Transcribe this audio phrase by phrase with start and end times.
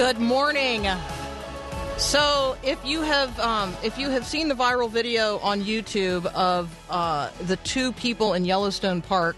[0.00, 0.86] Good morning.
[1.98, 6.74] So, if you have um, if you have seen the viral video on YouTube of
[6.88, 9.36] uh, the two people in Yellowstone Park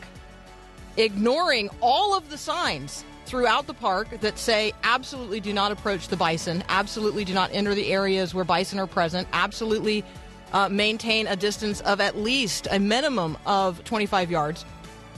[0.96, 6.16] ignoring all of the signs throughout the park that say absolutely do not approach the
[6.16, 10.04] bison, absolutely do not enter the areas where bison are present, absolutely
[10.52, 14.64] uh, maintain a distance of at least a minimum of 25 yards.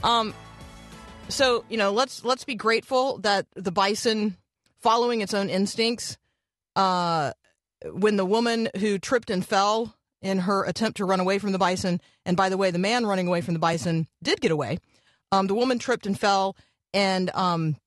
[0.03, 0.33] Um,
[1.29, 4.37] so you know, let's let's be grateful that the bison,
[4.85, 6.15] following its own instincts,
[6.75, 7.31] uh,
[7.91, 11.57] when the woman who tripped and fell in her attempt to run away from the
[11.57, 14.77] bison, and by the way, the man running away from the bison did get away.
[15.31, 16.55] Um, the woman tripped and fell,
[16.93, 17.77] and um,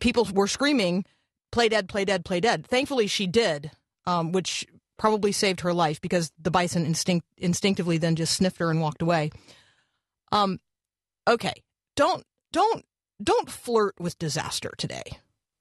[0.00, 1.06] people were screaming,
[1.50, 3.70] "Play dead, play dead, play dead." Thankfully, she did,
[4.04, 4.66] um, which
[4.98, 9.00] probably saved her life because the bison instinct instinctively then just sniffed her and walked
[9.00, 9.30] away.
[10.30, 10.60] Um,
[11.26, 11.54] okay,
[11.96, 12.84] don't don't
[13.22, 15.04] don't flirt with disaster today.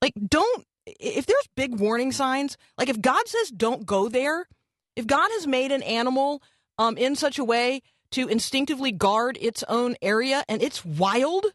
[0.01, 4.47] Like, don't if there's big warning signs, like if God says don't go there,
[4.95, 6.41] if God has made an animal
[6.77, 11.45] um, in such a way to instinctively guard its own area and it's wild,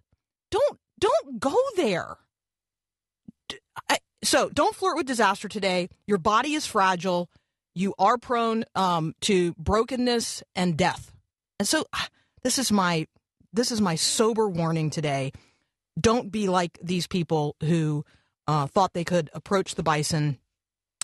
[0.50, 2.18] don't don't go there.
[4.24, 5.88] So don't flirt with disaster today.
[6.06, 7.28] Your body is fragile.
[7.74, 11.12] You are prone um, to brokenness and death.
[11.58, 12.08] And so ah,
[12.42, 13.06] this is my
[13.52, 15.32] this is my sober warning today.
[16.00, 18.04] Don't be like these people who
[18.46, 20.38] uh, thought they could approach the bison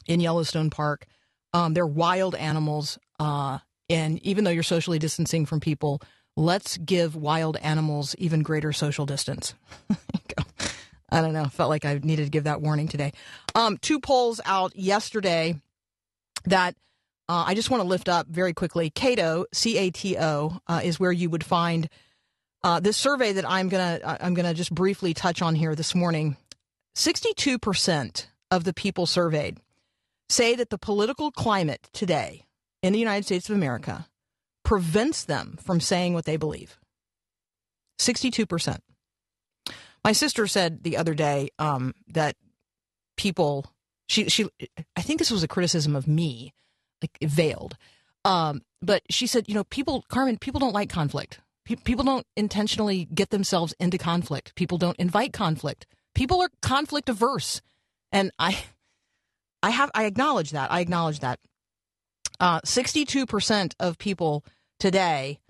[0.07, 1.07] in Yellowstone Park.
[1.53, 3.59] Um, they're wild animals, uh,
[3.89, 6.01] and even though you're socially distancing from people,
[6.37, 9.55] let's give wild animals even greater social distance.
[11.13, 11.47] I don't know.
[11.47, 13.13] Felt like I needed to give that warning today.
[13.55, 15.61] Um, two polls out yesterday
[16.45, 16.77] that
[17.29, 18.91] uh, I just want to lift up very quickly.
[18.91, 21.89] Cato, C A T O, uh, is where you would find
[22.63, 26.37] uh, this survey that I'm gonna I'm gonna just briefly touch on here this morning.
[27.01, 29.57] 62% of the people surveyed
[30.29, 32.45] say that the political climate today
[32.83, 34.07] in the United States of America
[34.67, 36.79] prevents them from saying what they believe.
[37.99, 38.81] 62%.
[40.05, 42.37] My sister said the other day um, that
[43.17, 43.73] people,
[44.07, 44.51] she, she,
[44.95, 46.53] I think this was a criticism of me,
[47.01, 47.79] like veiled.
[48.27, 51.41] Um, but she said, you know, people, Carmen, people don't like conflict.
[51.65, 54.55] Pe- people don't intentionally get themselves into conflict.
[54.55, 55.87] People don't invite conflict.
[56.15, 57.61] People are conflict averse,
[58.13, 58.63] and I,
[59.63, 60.73] I have I acknowledge that.
[60.73, 61.39] I acknowledge that.
[62.39, 64.45] Uh, Sixty-two percent of people
[64.79, 65.41] today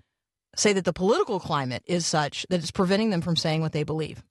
[0.55, 3.83] say that the political climate is such that it's preventing them from saying what they
[3.83, 4.21] believe.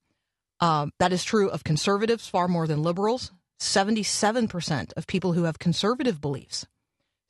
[0.61, 3.33] Um, that is true of conservatives far more than liberals.
[3.59, 6.67] Seventy-seven percent of people who have conservative beliefs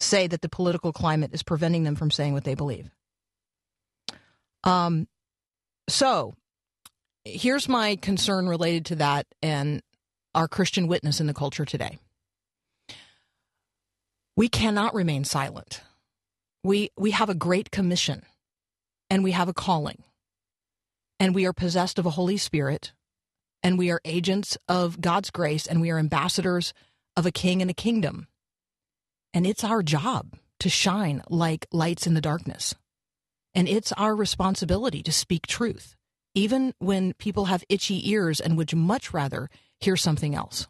[0.00, 2.90] say that the political climate is preventing them from saying what they believe.
[4.64, 5.06] Um,
[5.88, 6.34] so
[7.24, 9.82] here's my concern related to that and
[10.34, 11.98] our Christian witness in the culture today.
[14.36, 15.82] We cannot remain silent.
[16.62, 18.22] We we have a great commission
[19.08, 20.02] and we have a calling.
[21.18, 22.92] And we are possessed of a Holy Spirit
[23.62, 26.72] and we are agents of God's grace and we are ambassadors
[27.16, 28.28] of a king and a kingdom.
[29.34, 32.74] And it's our job to shine like lights in the darkness.
[33.54, 35.96] And it's our responsibility to speak truth
[36.40, 40.66] even when people have itchy ears and would much rather hear something else.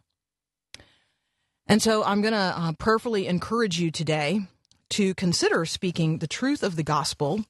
[1.65, 4.41] And so I'm going to uh, prayerfully encourage you today
[4.89, 7.45] to consider speaking the truth of the gospel,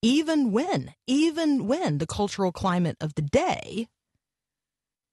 [0.00, 3.88] even when, even when the cultural climate of the day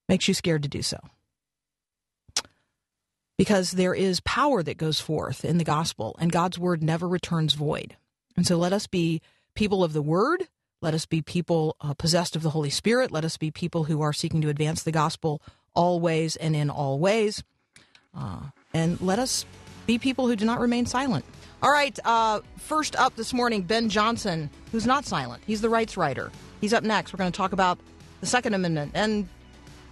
[0.08, 0.98] makes you scared to do so.
[3.38, 7.56] Because there is power that goes forth in the gospel, and God's word never returns
[7.56, 7.98] void.
[8.38, 9.22] And so let us be
[9.54, 10.48] people of the word
[10.84, 13.10] let us be people uh, possessed of the Holy Spirit.
[13.10, 15.42] Let us be people who are seeking to advance the gospel
[15.74, 17.42] always and in all ways.
[18.16, 18.42] Uh,
[18.74, 19.46] and let us
[19.88, 21.24] be people who do not remain silent.
[21.64, 25.42] All right, uh, first up this morning, Ben Johnson, who's not silent.
[25.48, 26.32] He's the rights writer.
[26.60, 27.14] He's up next.
[27.14, 27.80] We're going to talk about
[28.20, 29.30] the Second Amendment and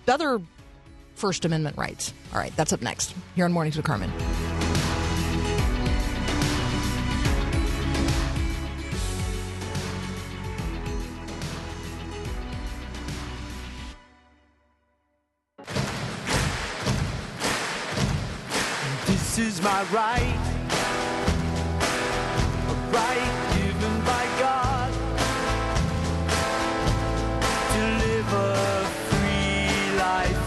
[0.08, 0.42] other
[1.16, 2.14] First Amendment rights.
[2.34, 4.12] All right, that's up next here on Mornings with Carmen.
[19.62, 20.38] Is my right,
[22.68, 24.94] a right given by God
[27.72, 30.42] to live a free life,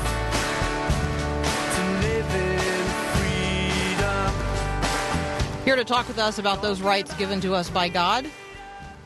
[1.74, 2.58] to live in
[3.98, 4.32] freedom.
[5.64, 8.26] Here to talk with us about those rights given to us by God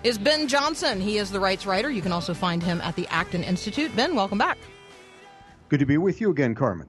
[0.05, 1.01] is Ben Johnson.
[1.01, 1.91] He is the rights writer.
[1.91, 3.95] You can also find him at the Acton Institute.
[3.97, 4.59] Ben, welcome back.
[5.69, 6.89] Good to be with you again, Carmen.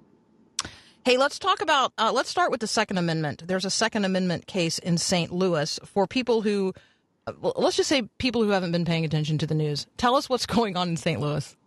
[1.09, 3.47] Hey, let's talk about, uh, let's start with the Second Amendment.
[3.47, 5.31] There's a Second Amendment case in St.
[5.31, 6.71] Louis for people who,
[7.25, 9.87] uh, let's just say people who haven't been paying attention to the news.
[9.97, 11.19] Tell us what's going on in St.
[11.19, 11.57] Louis.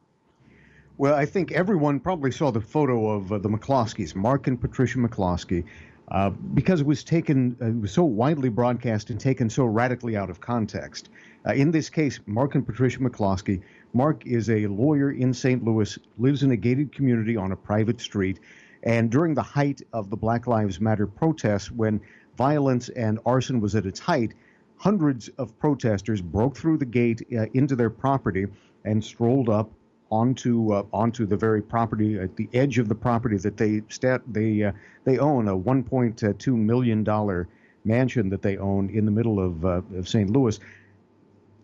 [0.96, 4.98] Well, I think everyone probably saw the photo of uh, the McCloskeys, Mark and Patricia
[4.98, 5.64] McCloskey,
[6.12, 10.16] uh, because it was taken, uh, it was so widely broadcast and taken so radically
[10.16, 11.08] out of context.
[11.44, 13.60] Uh, in this case, Mark and Patricia McCloskey,
[13.92, 15.64] Mark is a lawyer in St.
[15.64, 18.38] Louis, lives in a gated community on a private street,
[18.82, 22.00] and during the height of the Black Lives Matter protests, when
[22.36, 24.34] violence and arson was at its height,
[24.76, 28.46] hundreds of protesters broke through the gate uh, into their property
[28.84, 29.70] and strolled up
[30.10, 34.20] onto uh, onto the very property at the edge of the property that they stat
[34.28, 34.72] they uh,
[35.04, 37.48] they own a 1.2 million dollar
[37.84, 40.30] mansion that they own in the middle of, uh, of St.
[40.30, 40.58] Louis.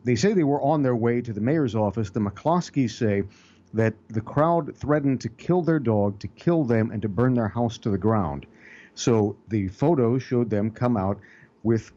[0.04, 2.10] They say they were on their way to the mayor's office.
[2.10, 3.24] The McCloskeys say
[3.74, 7.48] that the crowd threatened to kill their dog, to kill them, and to burn their
[7.48, 8.46] house to the ground.
[8.94, 11.18] So the photos showed them come out
[11.62, 11.92] with,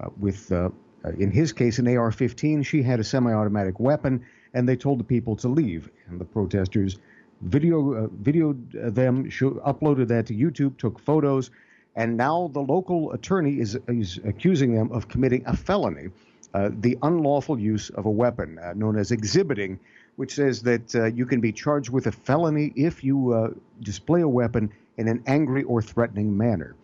[0.00, 0.70] uh, with uh,
[1.04, 2.64] uh, in his case, an AR-15.
[2.64, 4.24] She had a semi-automatic weapon,
[4.54, 5.90] and they told the people to leave.
[6.08, 6.98] And the protesters
[7.42, 11.50] video uh, videoed them, show, uploaded that to YouTube, took photos,
[11.96, 16.08] and now the local attorney is is accusing them of committing a felony,
[16.54, 19.78] uh, the unlawful use of a weapon, uh, known as exhibiting,
[20.16, 23.50] which says that uh, you can be charged with a felony if you uh,
[23.80, 26.76] display a weapon in an angry or threatening manner.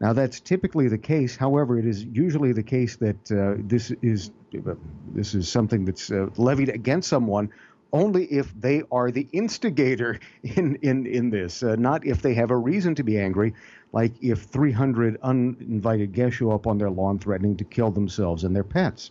[0.00, 1.36] Now, that's typically the case.
[1.36, 4.74] However, it is usually the case that uh, this is uh,
[5.14, 7.50] this is something that's uh, levied against someone
[7.92, 12.50] only if they are the instigator in in in this, uh, not if they have
[12.50, 13.54] a reason to be angry,
[13.92, 18.54] like if 300 uninvited guests show up on their lawn threatening to kill themselves and
[18.54, 19.10] their pets.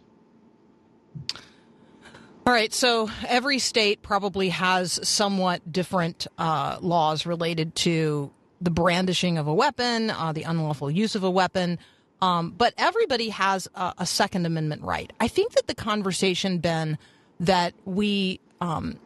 [2.48, 8.30] All right, so every state probably has somewhat different uh, laws related to
[8.62, 11.80] the brandishing of a weapon, uh, the unlawful use of a weapon,
[12.22, 15.12] um, but everybody has a, a, Second Amendment right.
[15.20, 17.00] I think that the conversation, Ben,
[17.40, 19.00] that we um,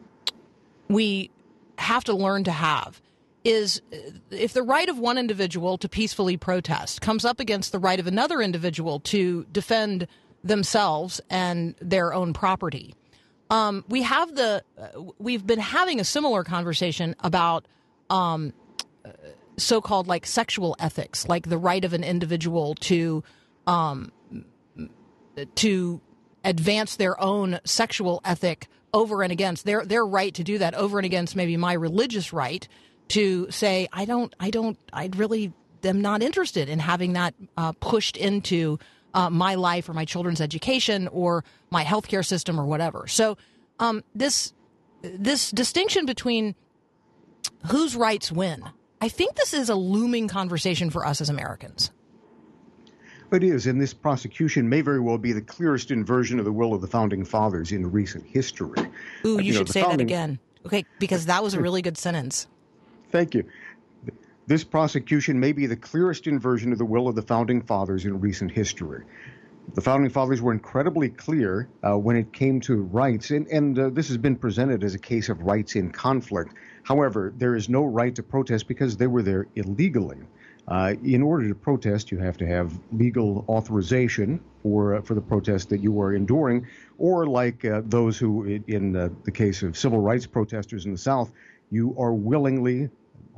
[0.88, 1.30] we
[1.78, 3.00] have to learn to have
[3.42, 3.96] is uh,
[4.30, 8.06] if the right of one individual to peacefully protest comes up against the right of
[8.06, 10.06] another individual to defend
[10.44, 12.94] themselves and their own property
[13.50, 17.66] um, we have the uh, we've been having a similar conversation about
[18.08, 18.52] um,
[19.56, 23.22] so-called like sexual ethics, like the right of an individual to
[23.66, 24.12] um,
[25.56, 26.00] to
[26.44, 30.98] advance their own sexual ethic over and against their their right to do that over
[30.98, 32.66] and against maybe my religious right
[33.08, 35.52] to say I don't I don't I really
[35.84, 38.78] am not interested in having that uh, pushed into
[39.14, 43.06] uh, my life or my children's education or my healthcare system or whatever.
[43.06, 43.36] So
[43.78, 44.52] um, this
[45.02, 46.54] this distinction between
[47.70, 48.64] whose rights win,
[49.00, 51.90] I think this is a looming conversation for us as Americans.
[53.32, 56.74] It is, and this prosecution may very well be the clearest inversion of the will
[56.74, 58.90] of the founding fathers in recent history.
[59.24, 60.40] Ooh, you, you know, should say that again.
[60.66, 62.48] Okay, because that was a really good sentence.
[63.10, 63.44] Thank you.
[64.50, 68.18] This prosecution may be the clearest inversion of the will of the founding fathers in
[68.18, 69.04] recent history.
[69.76, 73.90] The founding fathers were incredibly clear uh, when it came to rights, and, and uh,
[73.90, 76.52] this has been presented as a case of rights in conflict.
[76.82, 80.18] However, there is no right to protest because they were there illegally.
[80.66, 85.22] Uh, in order to protest, you have to have legal authorization for uh, for the
[85.22, 86.66] protest that you are enduring,
[86.98, 91.30] or like uh, those who, in- the case of civil rights protesters in the South,
[91.70, 92.88] you are willingly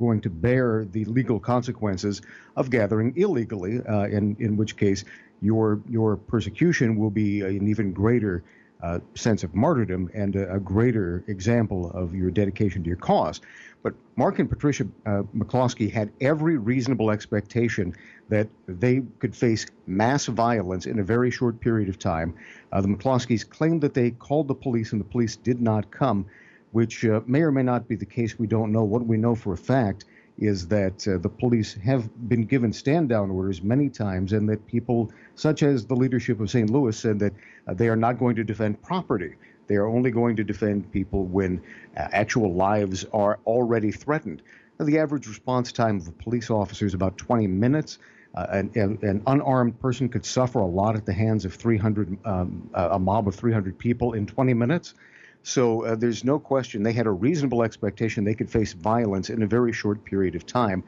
[0.05, 2.21] going to bear the legal consequences
[2.55, 5.05] of gathering illegally, uh, in in which case
[5.41, 8.43] your your persecution will be an even greater
[8.83, 13.39] uh, sense of martyrdom and a, a greater example of your dedication to your cause.
[13.83, 17.93] But Mark and Patricia uh, McCloskey had every reasonable expectation
[18.29, 22.33] that they could face mass violence in a very short period of time.
[22.71, 26.25] Uh, the McCloskeys claimed that they called the police and the police did not come,
[26.73, 28.37] which uh, may or may not be the case.
[28.37, 28.83] We don't know.
[28.83, 30.05] What we know for a fact
[30.39, 34.65] is that uh, the police have been given stand down orders many times, and that
[34.67, 36.69] people, such as the leadership of St.
[36.69, 37.33] Louis, said that
[37.67, 39.35] uh, they are not going to defend property.
[39.67, 41.61] They are only going to defend people when
[41.95, 44.41] uh, actual lives are already threatened.
[44.79, 47.99] Now, the average response time of a police officer is about 20 minutes.
[48.35, 52.67] Uh, an, an, unarmed person could suffer a lot at the hands of 300, um,
[52.73, 54.95] a mob of 300 people in 20 minutes.
[55.43, 59.43] So uh, there's no question they had a reasonable expectation they could face violence in
[59.43, 60.83] a very short period of time.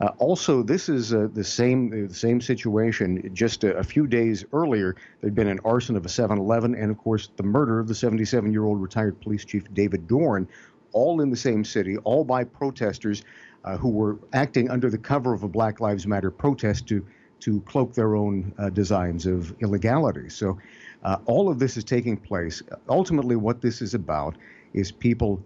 [0.00, 3.30] Uh, also, this is uh, the same the same situation.
[3.32, 6.98] Just a, a, few days earlier, there'd been an arson of a 7-Eleven, and of
[6.98, 10.48] course, the murder of the 77-year-old retired police chief David Dorn,
[10.92, 13.22] all in the same city, all by protesters
[13.64, 17.06] uh, who were acting under the cover of a Black Lives Matter protest to
[17.40, 20.28] to cloak their own uh, designs of illegality.
[20.28, 20.58] So,
[21.04, 22.62] uh, all of this is taking place.
[22.88, 24.36] Ultimately, what this is about
[24.72, 25.42] is people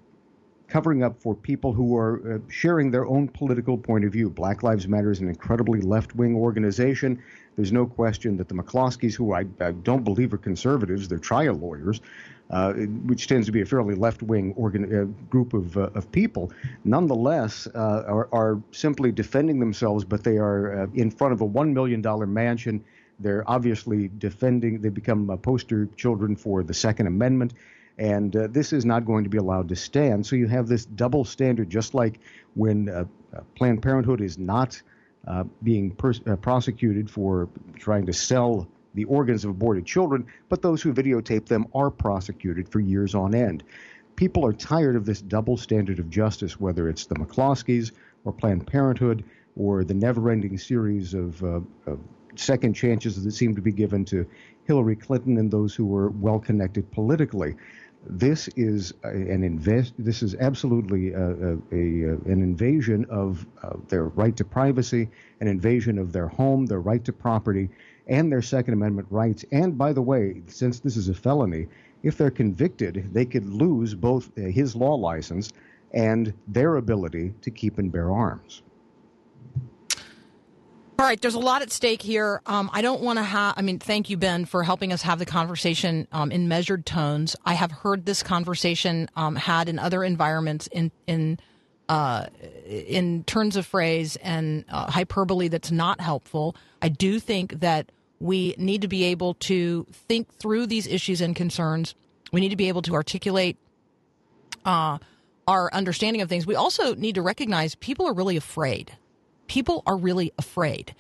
[0.69, 4.29] covering up for people who are uh, sharing their own political point of view.
[4.29, 7.23] Black Lives Matter is an incredibly left wing organization.
[7.57, 11.55] There's no question that the McCloskeys, who I, I don't believe are conservatives, they're trial
[11.55, 12.01] lawyers,
[12.51, 16.11] uh, which tends to be a fairly left wing organ- uh, group of, uh, of
[16.13, 16.53] people,
[16.85, 21.49] nonetheless uh, are, are, simply defending themselves, but they are uh, in front of a
[21.49, 22.85] $1 million mansion.
[23.19, 27.55] They're obviously defending, they become poster children for the Second Amendment
[27.99, 30.27] and uh, this is not going to be allowed to stand.
[30.27, 32.21] So you have this double standard, just like
[32.55, 33.05] when uh,
[33.55, 34.81] Planned Parenthood is not
[35.27, 40.81] uh, being pers- prosecuted for trying to sell the organs of aborted children, but those
[40.83, 43.63] who videotape them are prosecuted for years on end.
[44.15, 47.93] People are tired of this double standard of justice, whether it's the McCloskeys
[48.25, 51.99] or Planned Parenthood or the never ending series of, uh, of
[52.39, 54.27] second chances that seem to be given to
[54.65, 57.55] Hillary Clinton and those who were well connected politically.
[58.09, 59.95] This is an invest.
[59.99, 65.09] This is absolutely a, a, a, an invasion of uh, their right to privacy,
[65.41, 67.69] an invasion of their home, their right to property,
[68.07, 69.45] and their Second Amendment rights.
[69.51, 71.67] And by the way, since this is a felony,
[72.03, 75.53] if they're convicted, they could lose both his law license
[75.93, 78.63] and their ability to keep and bear arms.
[80.99, 82.41] All right, there's a lot at stake here.
[82.47, 85.19] Um, I don't want to have, I mean, thank you, Ben, for helping us have
[85.19, 87.37] the conversation um, in measured tones.
[87.45, 91.39] I have heard this conversation um, had in other environments in, in,
[91.91, 92.29] uh,
[92.67, 96.57] in turns of phrase and uh, hyperbole that's not helpful.
[96.81, 101.37] I do think that we need to be able to think through these issues and
[101.37, 101.95] concerns.
[102.33, 103.59] We need to be able to articulate
[104.65, 104.97] uh,
[105.47, 106.47] our understanding of things.
[106.47, 108.93] We also need to recognize people are really afraid
[109.47, 110.95] people are really afraid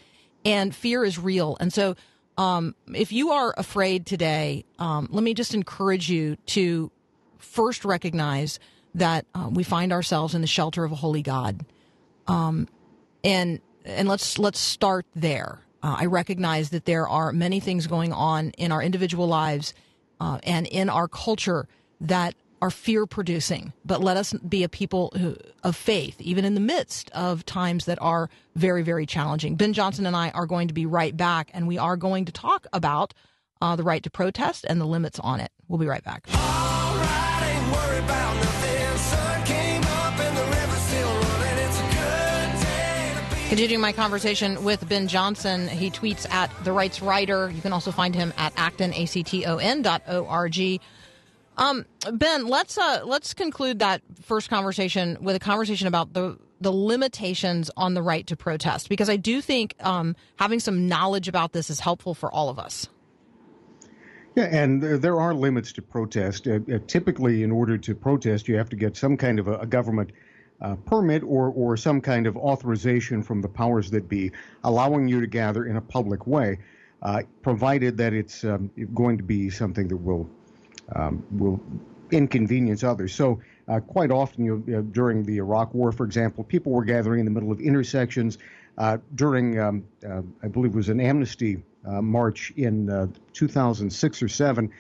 [0.44, 1.56] and fear is real.
[1.60, 1.96] And so,
[2.38, 6.90] um, if you are afraid today, um, let me just encourage you to
[7.38, 8.60] first recognize
[8.94, 11.64] that uh, we find ourselves in the shelter of a holy God,
[12.26, 12.68] um,
[13.24, 15.60] and and let's let's start there.
[15.82, 19.72] Uh, I recognize that there are many things going on in our individual lives
[20.20, 21.68] uh, and in our culture
[22.00, 26.54] that are fear producing, but let us be a people who, of faith, even in
[26.54, 29.56] the midst of times that are very, very challenging.
[29.56, 32.32] Ben Johnson and I are going to be right back, and we are going to
[32.32, 33.14] talk about
[33.60, 35.50] uh, the right to protest and the limits on it.
[35.68, 36.26] We'll be right back.
[43.48, 47.48] Continuing my conversation with Ben Johnson, he tweets at the Rights Writer.
[47.48, 50.80] You can also find him at acton, A-C-T-O-N dot O-R-G.
[51.58, 56.72] Um, ben, let's uh, let's conclude that first conversation with a conversation about the the
[56.72, 61.52] limitations on the right to protest, because I do think um, having some knowledge about
[61.52, 62.88] this is helpful for all of us.
[64.34, 66.46] Yeah, and there are limits to protest.
[66.46, 69.64] Uh, uh, typically, in order to protest, you have to get some kind of a,
[69.64, 70.12] government
[70.60, 74.32] uh, permit or, or some kind of authorization from the powers that be,
[74.64, 76.58] allowing you to gather in a public way,
[77.00, 80.28] uh, provided that it's um, going to be something that will
[80.94, 81.60] um, will
[82.10, 83.14] inconvenience others.
[83.14, 87.20] So uh, quite often, you know, during the Iraq War, for example, people were gathering
[87.20, 88.38] in the middle of intersections.
[88.78, 94.22] Uh, during, um, uh, I believe it was an amnesty uh, march in uh, 2006
[94.22, 94.70] or 7,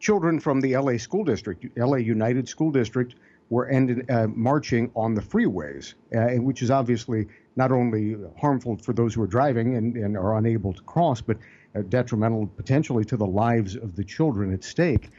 [0.00, 3.14] children from the LA school district, LA Unified School District,
[3.50, 5.94] were ended, uh, marching on the freeways,
[6.40, 10.72] which is obviously not only harmful for those who are driving and, and are unable
[10.72, 11.36] to cross, but
[11.90, 15.10] detrimental potentially to the lives of the children at stake.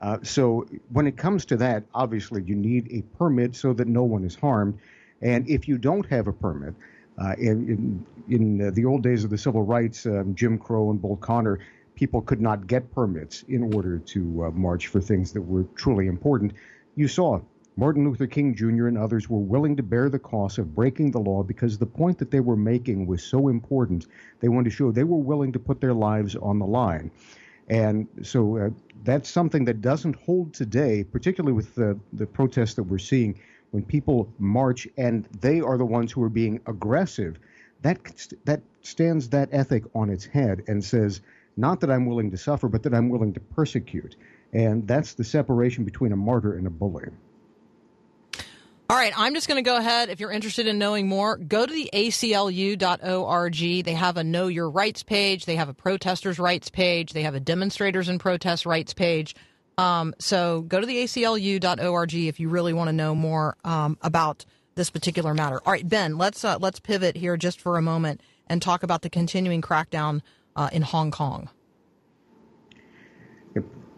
[0.00, 4.04] Uh, so when it comes to that, obviously you need a permit so that no
[4.04, 4.78] one is harmed.
[5.22, 6.74] And if you don't have a permit,
[7.20, 11.02] uh, in, in, in the old days of the civil rights, um, Jim Crow and
[11.02, 11.58] Bull Connor,
[11.96, 16.06] people could not get permits in order to uh, march for things that were truly
[16.06, 16.52] important.
[16.94, 17.40] You saw
[17.76, 18.86] Martin Luther King Jr.
[18.86, 22.18] and others were willing to bear the cost of breaking the law because the point
[22.18, 24.06] that they were making was so important.
[24.40, 27.10] They wanted to show they were willing to put their lives on the line.
[27.68, 28.70] And so uh,
[29.04, 33.38] that's something that doesn't hold today, particularly with the, the protests that we're seeing
[33.70, 37.38] when people march and they are the ones who are being aggressive.
[37.82, 37.98] that
[38.44, 41.20] that stands that ethic on its head and says
[41.56, 44.16] not that I'm willing to suffer, but that I'm willing to persecute.
[44.52, 47.10] And that's the separation between a martyr and a bully.
[48.90, 50.08] All right, I'm just going to go ahead.
[50.08, 53.84] If you're interested in knowing more, go to the ACLU.org.
[53.84, 55.44] They have a Know Your Rights page.
[55.44, 57.12] They have a protesters' rights page.
[57.12, 59.34] They have a demonstrators and protest rights page.
[59.76, 64.46] Um, so go to the ACLU.org if you really want to know more um, about
[64.74, 65.60] this particular matter.
[65.66, 69.02] All right, Ben, let's uh, let's pivot here just for a moment and talk about
[69.02, 70.22] the continuing crackdown
[70.56, 71.50] uh, in Hong Kong.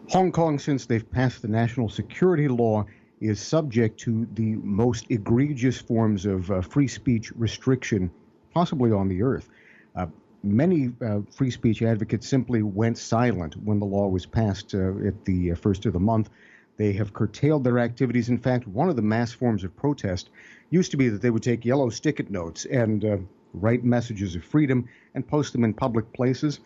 [0.09, 2.85] Hong Kong, since they've passed the national security law,
[3.21, 8.09] is subject to the most egregious forms of uh, free speech restriction
[8.53, 9.47] possibly on the earth.
[9.95, 10.07] Uh,
[10.43, 15.23] many uh, free speech advocates simply went silent when the law was passed uh, at
[15.25, 16.29] the uh, first of the month.
[16.77, 18.29] They have curtailed their activities.
[18.29, 20.31] In fact, one of the mass forms of protest
[20.71, 23.17] used to be that they would take yellow stick-it notes and uh,
[23.53, 26.59] write messages of freedom and post them in public places.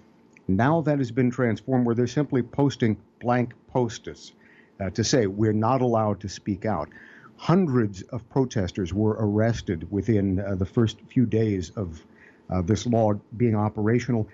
[0.47, 4.31] Now that has been transformed where they're simply posting blank post-its
[4.79, 6.89] uh, to say we're not allowed to speak out.
[7.37, 12.03] Hundreds of protesters were arrested within uh, the first few days of
[12.49, 14.27] uh, this law being operational.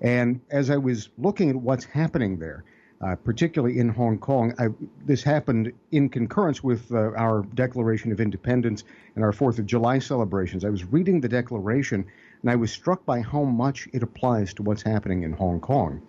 [0.00, 2.64] And as I was looking at what's happening there,
[3.00, 4.68] uh, particularly in Hong Kong, I,
[5.06, 8.82] this happened in concurrence with uh, our Declaration of Independence
[9.14, 10.64] and our Fourth of July celebrations.
[10.64, 12.04] I was reading the Declaration
[12.42, 16.02] and I was struck by how much it applies to what's happening in Hong Kong.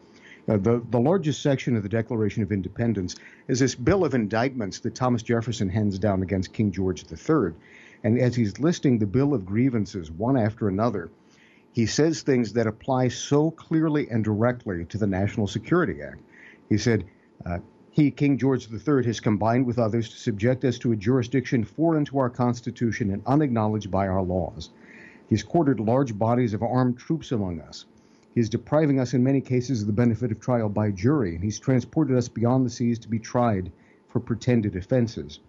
[0.49, 3.15] Uh, the, the largest section of the Declaration of Independence
[3.47, 7.53] is this bill of indictments that Thomas Jefferson hands down against King George III.
[8.03, 11.11] And as he's listing the bill of grievances one after another,
[11.71, 16.21] he says things that apply so clearly and directly to the National Security Act.
[16.67, 17.05] He said,
[17.45, 17.59] uh,
[17.91, 22.05] He, King George III, has combined with others to subject us to a jurisdiction foreign
[22.05, 24.71] to our Constitution and unacknowledged by our laws.
[25.27, 27.85] He's quartered large bodies of armed troops among us.
[28.39, 31.59] He's depriving us in many cases of the benefit of trial by jury, and he's
[31.59, 33.69] transported us beyond the seas to be tried
[34.07, 35.41] for pretended offenses.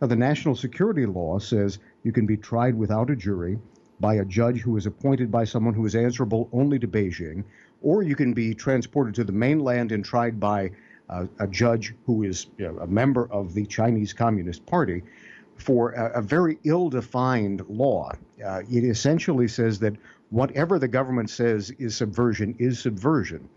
[0.00, 3.58] Now, the national security law says you can be tried without a jury
[4.00, 7.44] by a judge who is appointed by someone who is answerable only to Beijing,
[7.82, 10.70] or you can be transported to the mainland and tried by
[11.10, 15.02] uh, a judge who is you know, a member of the Chinese Communist Party
[15.58, 18.10] for a, a very ill defined law.
[18.42, 19.96] Uh, it essentially says that
[20.32, 23.48] whatever the government says is subversion is subversion.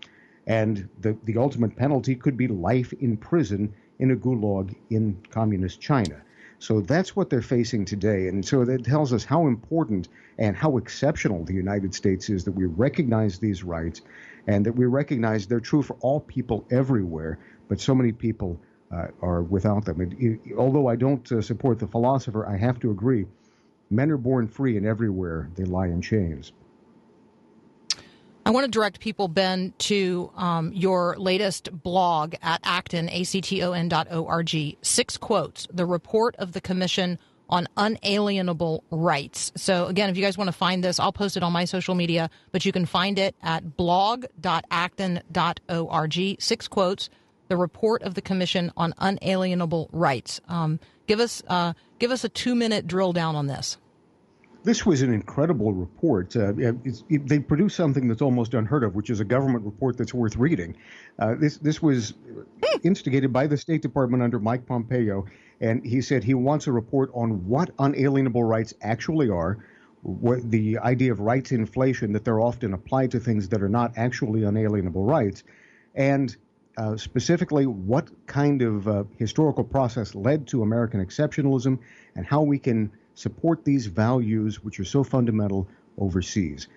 [0.46, 5.80] And the, the ultimate penalty could be life in prison in a gulag in communist
[5.80, 6.22] China.
[6.60, 8.28] So that's what they're facing today.
[8.28, 12.52] And so that tells us how important and how exceptional the United States is that
[12.52, 14.02] we recognize these rights
[14.46, 18.60] and that we recognize they're true for all people everywhere, but so many people
[18.92, 20.02] uh, are without them.
[20.02, 23.26] And although I don't uh, support the philosopher, I have to agree
[23.90, 26.52] men are born free, and everywhere they lie in chains.
[28.48, 33.10] I want to direct people, Ben, to um, your latest blog at Acton.
[34.84, 37.18] Six quotes, the report of the commission
[37.50, 39.52] on unalienable rights.
[39.56, 41.96] So again, if you guys want to find this, I'll post it on my social
[41.96, 46.36] media, but you can find it at blog.acton.org.
[46.40, 47.10] Six quotes,
[47.48, 50.40] the report of the commission on unalienable rights.
[50.48, 53.80] Um, give us, uh, give us a two minute drill down on this
[54.66, 56.36] this was an incredible report.
[56.36, 60.14] Uh, it, they produced something that's almost unheard of, which is a government report that's
[60.14, 60.76] worth reading.
[61.20, 62.16] Uh, this this was
[62.84, 65.26] instigated by the State Department under Mike Pompeo,
[65.62, 69.64] and he said he wants a report on what unalienable rights actually are,
[70.02, 73.94] what the idea of rights inflation that they're often applied to things that are not
[73.98, 75.44] actually unalienable rights,
[75.94, 76.36] and
[76.78, 81.78] uh, specifically what kind of uh, historical process led to American exceptionalism
[82.16, 86.68] and how we can support these values which are so fundamental overseas.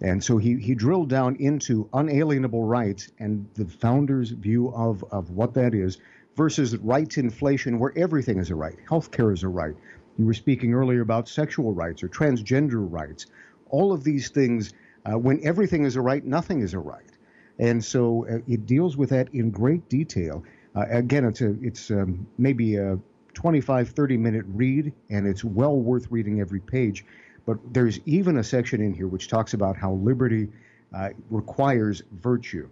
[0.00, 5.30] And so he, he drilled down into unalienable rights and the founder's view of, of
[5.30, 5.98] what that is
[6.36, 8.76] versus rights inflation, where everything is a right.
[8.88, 9.74] Healthcare is a right.
[10.18, 13.26] You were speaking earlier about sexual rights or transgender rights.
[13.70, 14.72] All of these things,
[15.04, 17.10] uh, when everything is a right, nothing is a right.
[17.58, 20.44] And so uh, it deals with that in great detail.
[20.76, 22.98] Uh, again, it's a, it's um, maybe a
[23.34, 27.04] 25, 30 minute read, and it's well worth reading every page.
[27.46, 30.48] But there's even a section in here which talks about how liberty
[30.94, 32.68] uh, requires virtue.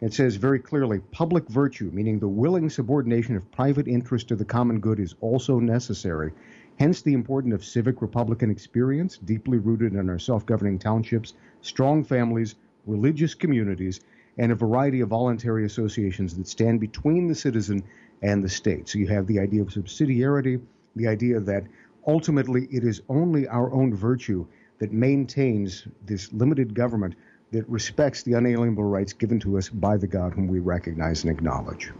[0.00, 4.44] It says very clearly public virtue, meaning the willing subordination of private interest to the
[4.44, 6.32] common good, is also necessary.
[6.78, 12.02] Hence, the importance of civic republican experience, deeply rooted in our self governing townships, strong
[12.04, 14.00] families, religious communities,
[14.38, 17.82] and a variety of voluntary associations that stand between the citizen
[18.22, 18.88] and the state.
[18.88, 20.60] So you have the idea of subsidiarity,
[20.96, 21.64] the idea that
[22.06, 24.46] ultimately it is only our own virtue
[24.78, 27.14] that maintains this limited government
[27.52, 31.30] that respects the unalienable rights given to us by the God whom we recognize and
[31.30, 31.92] acknowledge.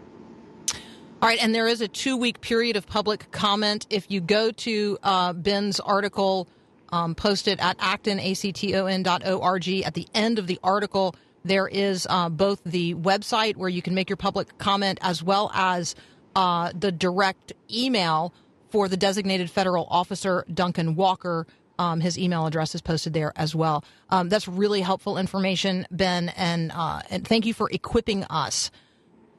[1.22, 3.86] All right, and there is a two week period of public comment.
[3.88, 6.48] If you go to uh, Ben's article
[6.90, 12.62] um, posted at acton, A-C-T-O-N.org, at the end of the article, there is uh, both
[12.64, 15.94] the website where you can make your public comment as well as
[16.34, 18.34] uh, the direct email
[18.70, 21.46] for the designated federal officer, Duncan Walker.
[21.78, 23.84] Um, his email address is posted there as well.
[24.08, 28.70] Um, that's really helpful information, Ben, and, uh, and thank you for equipping us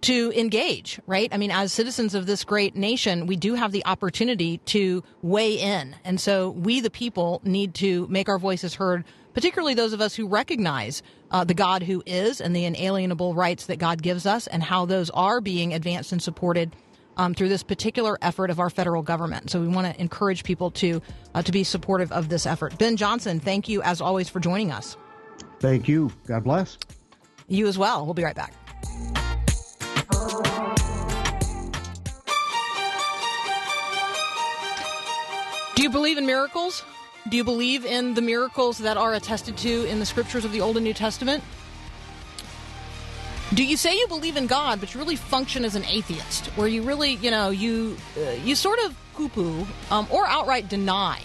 [0.05, 1.29] to engage, right?
[1.31, 5.55] I mean, as citizens of this great nation, we do have the opportunity to weigh
[5.55, 5.95] in.
[6.03, 10.13] And so we, the people, need to make our voices heard, particularly those of us
[10.13, 14.45] who recognize uh, the God who is and the inalienable rights that God gives us
[14.45, 16.75] and how those are being advanced and supported.
[17.17, 20.69] Um, through this particular effort of our federal government, so we want to encourage people
[20.71, 21.01] to
[21.33, 22.77] uh, to be supportive of this effort.
[22.77, 24.97] Ben Johnson, thank you as always for joining us.
[25.61, 26.11] Thank you.
[26.27, 26.77] God bless.
[27.47, 28.03] You as well.
[28.03, 28.53] We'll be right back.
[35.75, 36.83] Do you believe in miracles?
[37.27, 40.61] Do you believe in the miracles that are attested to in the scriptures of the
[40.61, 41.43] Old and New Testament?
[43.53, 46.67] Do you say you believe in God, but you really function as an atheist, where
[46.67, 51.21] you really, you know, you uh, you sort of poo-poo um, or outright deny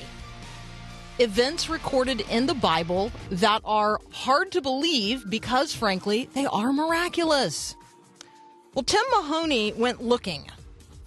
[1.19, 7.77] events recorded in the Bible that are hard to believe because, frankly, they are miraculous?
[8.73, 10.47] Well, Tim Mahoney went looking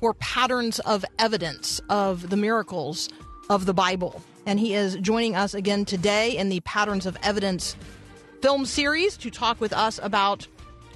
[0.02, 3.08] for patterns of evidence of the miracles
[3.49, 4.21] of the Bible.
[4.45, 7.78] And he is joining us again today in the Patterns of Evidence
[8.41, 10.45] film series to talk with us about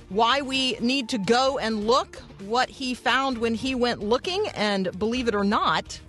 [0.09, 4.97] why we need to go and look, what he found when he went looking, and
[4.99, 6.01] believe it or not,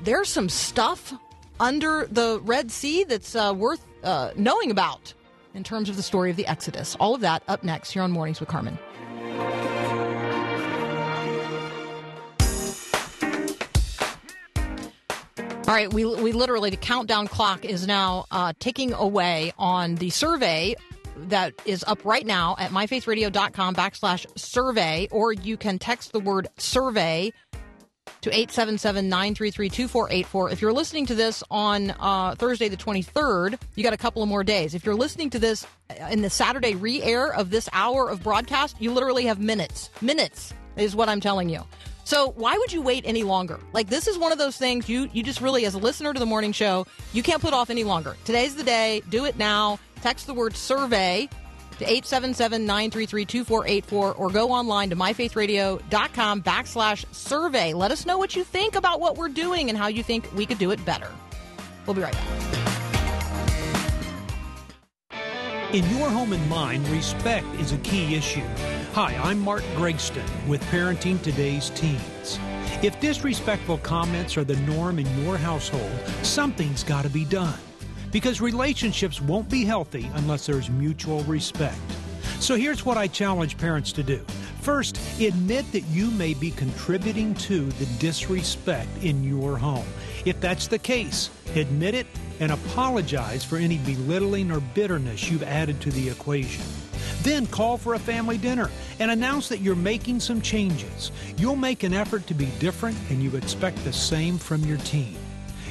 [0.00, 1.12] there's some stuff
[1.60, 5.12] under the Red Sea that's uh, worth uh, knowing about
[5.52, 6.96] in terms of the story of the Exodus.
[6.98, 8.78] All of that up next here on Mornings with Carmen.
[15.66, 20.10] All right, we, we literally, the countdown clock is now uh, ticking away on the
[20.10, 20.76] survey
[21.28, 26.46] that is up right now at myfaithradio.com backslash survey, or you can text the word
[26.56, 27.32] survey
[28.20, 30.52] to 877-933-2484.
[30.52, 34.28] If you're listening to this on uh, Thursday the 23rd, you got a couple of
[34.28, 34.72] more days.
[34.72, 35.66] If you're listening to this
[36.10, 39.90] in the Saturday re-air of this hour of broadcast, you literally have minutes.
[40.00, 41.64] Minutes is what I'm telling you.
[42.06, 43.58] So why would you wait any longer?
[43.72, 46.20] Like this is one of those things you you just really as a listener to
[46.20, 48.16] the morning show, you can't put off any longer.
[48.24, 49.02] Today's the day.
[49.08, 49.80] Do it now.
[50.02, 51.28] Text the word survey
[51.80, 57.74] to 877-933-2484 or go online to myfaithradio.com backslash survey.
[57.74, 60.46] Let us know what you think about what we're doing and how you think we
[60.46, 61.10] could do it better.
[61.86, 62.24] We'll be right back.
[65.74, 68.44] In your home and mine, respect is a key issue.
[68.92, 72.38] Hi, I'm Mark Gregston with Parenting Today's Teens.
[72.82, 77.58] If disrespectful comments are the norm in your household, something's got to be done.
[78.10, 81.78] Because relationships won't be healthy unless there's mutual respect.
[82.40, 84.24] So here's what I challenge parents to do.
[84.60, 89.86] First, admit that you may be contributing to the disrespect in your home.
[90.24, 92.06] If that's the case, admit it
[92.40, 96.64] and apologize for any belittling or bitterness you've added to the equation.
[97.26, 101.10] Then call for a family dinner and announce that you're making some changes.
[101.36, 105.16] You'll make an effort to be different and you expect the same from your team.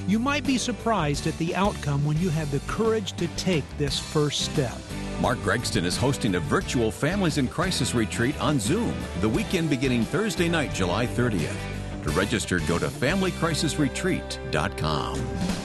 [0.05, 3.97] You might be surprised at the outcome when you have the courage to take this
[3.97, 4.75] first step.
[5.21, 10.03] Mark Gregston is hosting a virtual Families in Crisis retreat on Zoom the weekend beginning
[10.03, 11.55] Thursday night, July 30th.
[12.03, 15.64] To register, go to FamilyCrisisRetreat.com.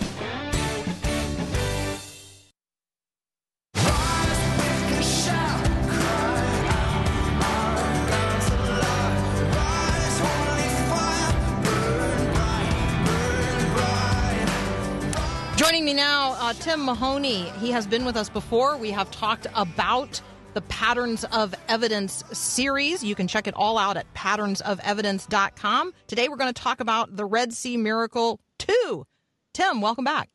[16.70, 17.50] Tim Mahoney.
[17.58, 18.76] He has been with us before.
[18.76, 20.20] We have talked about
[20.54, 23.02] the Patterns of Evidence series.
[23.02, 25.94] You can check it all out at patternsofevidence.com.
[26.06, 29.04] Today we're going to talk about the Red Sea Miracle 2.
[29.52, 30.30] Tim, welcome back.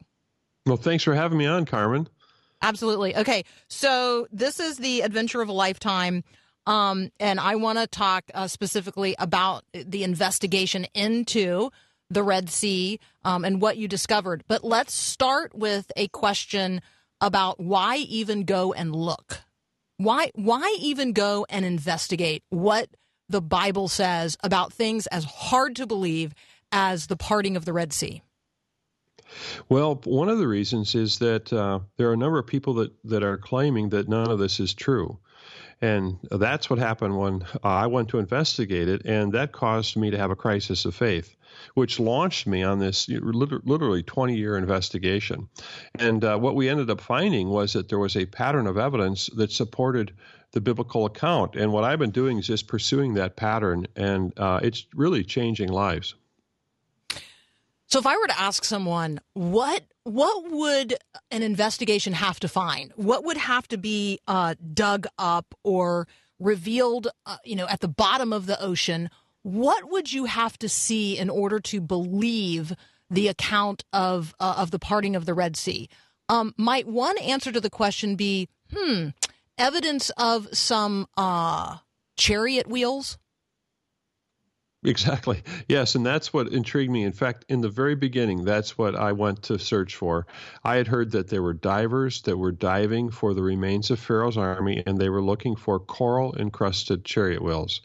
[0.65, 2.09] Well, thanks for having me on, Carmen.
[2.61, 3.15] Absolutely.
[3.15, 6.21] Okay, so this is the adventure of a lifetime.
[6.67, 11.71] Um, and I want to talk uh, specifically about the investigation into
[12.09, 14.43] the Red Sea um, and what you discovered.
[14.47, 16.81] But let's start with a question
[17.21, 19.39] about why even go and look.
[19.97, 22.89] Why why even go and investigate what
[23.29, 26.33] the Bible says about things as hard to believe
[26.71, 28.21] as the parting of the Red Sea?
[29.69, 32.91] Well, one of the reasons is that uh, there are a number of people that,
[33.05, 35.17] that are claiming that none of this is true.
[35.81, 40.09] And that's what happened when uh, I went to investigate it, and that caused me
[40.09, 41.35] to have a crisis of faith,
[41.73, 45.49] which launched me on this literally 20 year investigation.
[45.99, 49.29] And uh, what we ended up finding was that there was a pattern of evidence
[49.35, 50.13] that supported
[50.51, 51.55] the biblical account.
[51.55, 55.69] And what I've been doing is just pursuing that pattern, and uh, it's really changing
[55.69, 56.15] lives.
[57.87, 60.95] So if I were to ask someone what what would
[61.31, 62.93] an investigation have to find?
[62.95, 66.07] What would have to be uh, dug up or
[66.39, 69.09] revealed, uh, you know, at the bottom of the ocean?
[69.41, 72.73] What would you have to see in order to believe
[73.09, 75.89] the account of uh, of the parting of the Red Sea?
[76.29, 79.09] Um, might one answer to the question be, hmm,
[79.57, 81.77] evidence of some uh,
[82.15, 83.17] chariot wheels?
[84.85, 85.41] Exactly.
[85.67, 87.03] Yes, and that's what intrigued me.
[87.03, 90.27] In fact, in the very beginning, that's what I went to search for.
[90.63, 94.37] I had heard that there were divers that were diving for the remains of Pharaoh's
[94.37, 97.81] army, and they were looking for coral encrusted chariot wheels.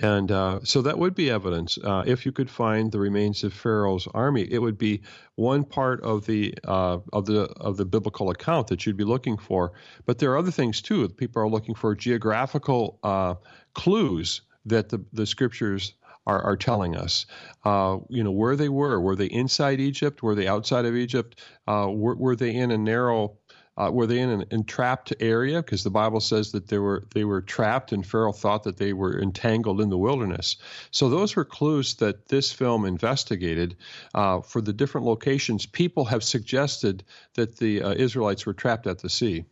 [0.00, 1.76] And uh, so that would be evidence.
[1.82, 5.02] Uh, if you could find the remains of Pharaoh's army, it would be
[5.34, 9.36] one part of the uh, of the of the biblical account that you'd be looking
[9.36, 9.72] for.
[10.06, 11.08] But there are other things too.
[11.08, 13.34] People are looking for geographical uh,
[13.74, 15.94] clues that the, the scriptures
[16.26, 17.26] are, are telling us.
[17.64, 19.00] Uh, you know, where they were.
[19.00, 20.22] Were they inside Egypt?
[20.22, 21.40] Were they outside of Egypt?
[21.66, 23.38] Uh, were, were they in a narrow
[23.76, 25.60] uh, were they in an entrapped area?
[25.60, 28.92] Because the Bible says that they were they were trapped, and Pharaoh thought that they
[28.92, 30.56] were entangled in the wilderness.
[30.90, 33.76] So those were clues that this film investigated
[34.14, 35.66] uh, for the different locations.
[35.66, 39.44] People have suggested that the uh, Israelites were trapped at the sea.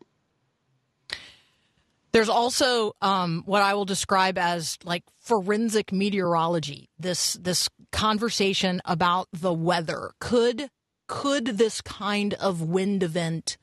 [2.13, 6.91] There's also um, what I will describe as like forensic meteorology.
[6.99, 10.69] This this conversation about the weather could
[11.09, 13.57] could this kind of wind event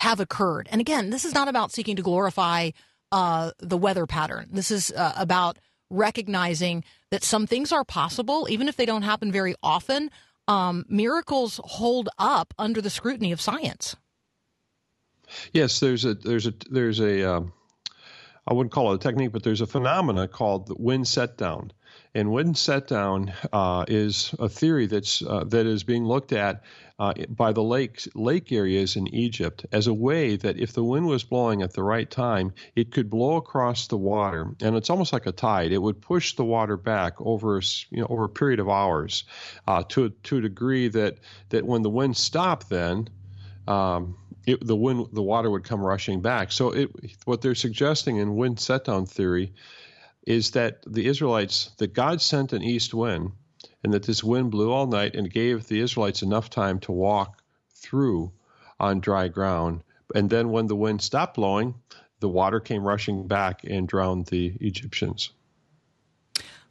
[0.00, 0.68] have occurred?
[0.70, 2.70] And again, this is not about seeking to glorify
[3.12, 4.48] uh, the weather pattern.
[4.52, 5.58] This is uh, about
[5.90, 10.10] recognizing that some things are possible, even if they don't happen very often.
[10.48, 13.96] Um, miracles hold up under the scrutiny of science.
[15.52, 17.52] Yes, there's a there's a there's a um,
[18.48, 21.72] I wouldn't call it a technique, but there's a phenomena called wind set down.
[22.14, 26.62] And wind set down uh, is a theory that's uh, that is being looked at
[26.98, 31.06] uh, by the lakes, lake areas in Egypt as a way that if the wind
[31.06, 35.12] was blowing at the right time, it could blow across the water, and it's almost
[35.12, 35.72] like a tide.
[35.72, 39.24] It would push the water back over you know over a period of hours,
[39.66, 41.18] uh, to to a degree that
[41.50, 43.08] that when the wind stopped, then
[43.68, 46.52] um, it, the wind, the water would come rushing back.
[46.52, 46.90] So it,
[47.24, 49.52] what they're suggesting in wind set down theory
[50.26, 53.32] is that the Israelites, that God sent an east wind,
[53.82, 57.42] and that this wind blew all night and gave the Israelites enough time to walk
[57.74, 58.32] through
[58.80, 59.82] on dry ground.
[60.14, 61.74] And then when the wind stopped blowing,
[62.20, 65.30] the water came rushing back and drowned the Egyptians.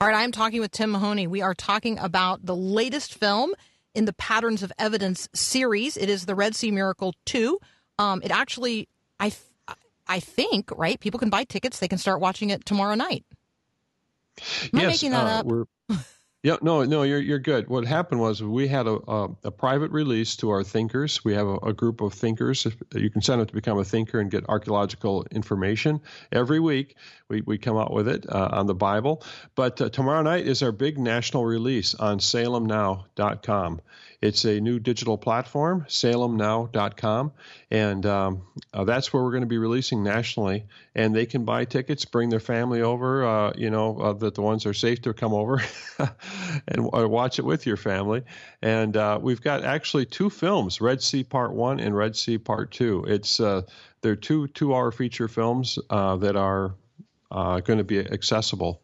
[0.02, 1.28] All right, I'm talking with Tim Mahoney.
[1.28, 3.54] We are talking about the latest film
[3.96, 5.98] in the Patterns of Evidence series.
[5.98, 7.60] It is the Red Sea Miracle 2.
[7.98, 8.88] Um, it actually,
[9.20, 9.32] I,
[10.08, 11.00] I think, right?
[11.00, 11.80] People can buy tickets.
[11.80, 13.26] They can start watching it tomorrow night.
[14.74, 16.00] Am I yes, making that uh, up?
[16.46, 17.70] Yeah, no, no, you're you're good.
[17.70, 21.26] What happened was we had a a, a private release to our thinkers.
[21.26, 22.68] We have a, a, group of thinkers.
[22.94, 26.98] You can sign up to become a thinker and get archaeological information every week.
[27.30, 29.24] We we come out with it uh, on the Bible.
[29.56, 33.82] But uh, tomorrow night is our big national release on SalemNow.com.
[34.26, 37.32] It's a new digital platform, salemnow.com,
[37.70, 38.42] and um,
[38.74, 40.66] uh, that's where we're going to be releasing nationally.
[40.96, 43.24] And they can buy tickets, bring their family over.
[43.24, 45.62] Uh, you know uh, that the ones are safe to come over
[46.68, 48.24] and watch it with your family.
[48.64, 52.72] And uh, we've got actually two films: Red Sea Part One and Red Sea Part
[52.72, 53.06] Two.
[53.08, 53.62] It's uh,
[54.02, 56.74] they're two two-hour feature films uh, that are
[57.30, 58.82] going to be accessible.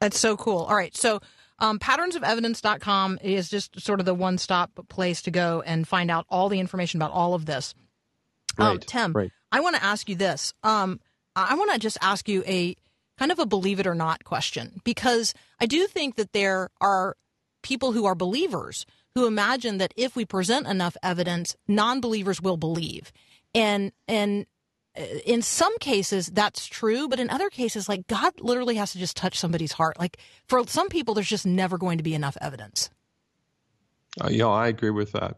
[0.00, 0.60] That's so cool.
[0.60, 1.20] All right, so
[1.58, 6.26] um, patternsofevidence.com is just sort of the one stop place to go and find out
[6.28, 7.74] all the information about all of this.
[8.56, 9.30] Right, um, Tim, right.
[9.50, 10.52] I want to ask you this.
[10.62, 11.00] Um,
[11.34, 12.76] I want to just ask you a
[13.18, 17.16] kind of a believe it or not question because I do think that there are
[17.62, 22.56] people who are believers who imagine that if we present enough evidence, non believers will
[22.56, 23.12] believe.
[23.54, 24.46] And, and
[25.24, 29.16] in some cases that's true, but in other cases, like God literally has to just
[29.16, 29.98] touch somebody's heart.
[29.98, 32.90] Like for some people, there's just never going to be enough evidence.
[34.20, 35.36] Uh, yeah, I agree with that.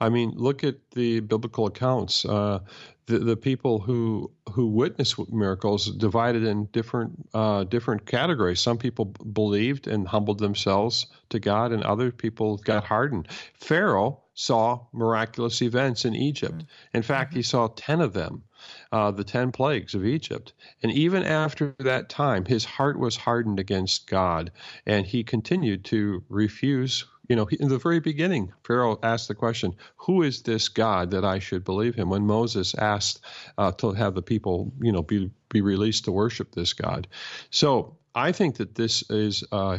[0.00, 2.24] I mean, look at the biblical accounts.
[2.24, 2.60] Uh,
[3.06, 8.60] the, the people who who witnessed miracles divided in different uh, different categories.
[8.60, 13.28] Some people believed and humbled themselves to God, and other people got hardened.
[13.54, 16.64] Pharaoh saw miraculous events in Egypt.
[16.94, 18.44] In fact, he saw 10 of them,
[18.92, 20.52] uh, the 10 plagues of Egypt.
[20.82, 24.50] And even after that time, his heart was hardened against God,
[24.86, 27.04] and he continued to refuse.
[27.28, 31.24] You know, in the very beginning, Pharaoh asked the question, Who is this God that
[31.24, 32.08] I should believe him?
[32.08, 33.20] When Moses asked
[33.58, 37.06] uh, to have the people, you know, be, be released to worship this God.
[37.50, 39.78] So I think that this is uh,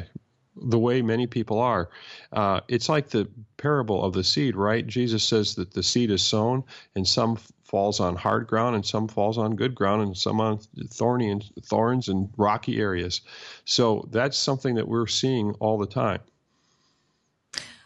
[0.62, 1.89] the way many people are.
[2.32, 4.86] Uh, it's like the parable of the seed, right?
[4.86, 6.63] Jesus says that the seed is sown,
[6.95, 10.60] and some falls on hard ground, and some falls on good ground, and some on
[10.89, 13.22] thorny and thorns and rocky areas.
[13.65, 16.22] So that's something that we're seeing all the time.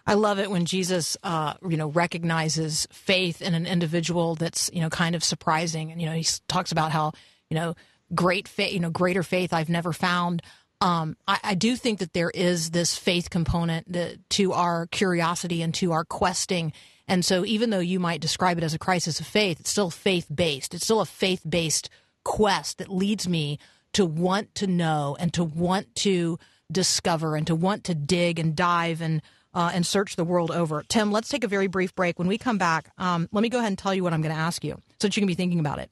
[0.06, 4.82] I love it when Jesus, uh, you know, recognizes faith in an individual that's, you
[4.82, 5.92] know, kind of surprising.
[5.92, 7.14] And, you know, he talks about how,
[7.50, 7.76] you know,
[8.14, 10.42] great faith, you know, greater faith I've never found.
[10.82, 15.62] Um, I, I do think that there is this faith component that, to our curiosity
[15.62, 16.74] and to our questing.
[17.08, 19.90] And so even though you might describe it as a crisis of faith, it's still
[19.90, 20.74] faith based.
[20.74, 21.90] It's still a faith based
[22.24, 23.60] quest that leads me
[23.94, 26.38] to want to know and to want to
[26.72, 29.22] discover and to want to dig and dive and
[29.54, 30.84] uh, and search the world over.
[30.88, 32.18] Tim, let's take a very brief break.
[32.18, 34.34] When we come back, um, let me go ahead and tell you what I'm going
[34.34, 35.92] to ask you so that you can be thinking about it.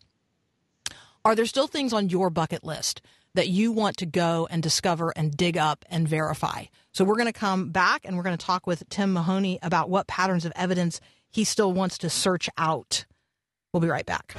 [1.23, 3.01] Are there still things on your bucket list
[3.35, 6.65] that you want to go and discover and dig up and verify?
[6.93, 9.89] So we're going to come back and we're going to talk with Tim Mahoney about
[9.89, 13.05] what patterns of evidence he still wants to search out.
[13.73, 14.35] We'll be right back.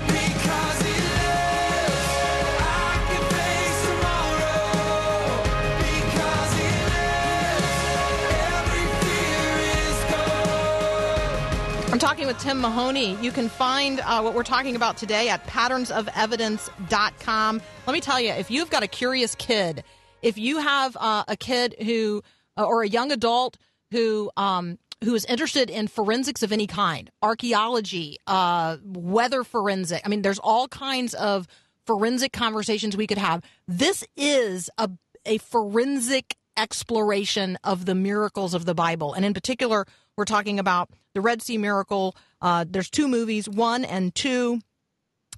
[11.92, 13.18] I'm talking with Tim Mahoney.
[13.20, 17.62] You can find uh, what we're talking about today at patternsofevidence.com.
[17.86, 19.84] Let me tell you, if you've got a curious kid,
[20.22, 22.22] if you have uh, a kid who,
[22.56, 23.58] uh, or a young adult
[23.90, 30.00] who, um, who is interested in forensics of any kind, archaeology, uh, weather forensic.
[30.02, 31.46] I mean, there's all kinds of
[31.86, 33.42] forensic conversations we could have.
[33.68, 34.88] This is a,
[35.26, 39.12] a forensic exploration of the miracles of the Bible.
[39.12, 39.84] And in particular,
[40.16, 42.16] we're talking about the Red Sea miracle.
[42.40, 44.60] Uh, there's two movies, one and two.